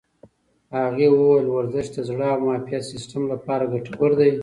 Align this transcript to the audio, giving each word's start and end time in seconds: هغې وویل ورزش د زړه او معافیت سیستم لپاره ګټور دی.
هغې 0.77 1.07
وویل 1.11 1.47
ورزش 1.51 1.87
د 1.95 1.97
زړه 2.09 2.27
او 2.33 2.39
معافیت 2.45 2.83
سیستم 2.91 3.23
لپاره 3.33 3.63
ګټور 3.73 4.11
دی. 4.19 4.31